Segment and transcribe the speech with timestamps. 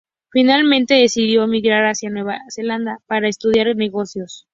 [0.31, 4.47] Finalmente, decidió emigrar hacia Nueva Zelanda para estudiar negocios.